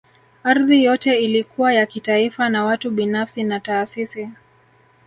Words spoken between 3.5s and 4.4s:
taasisi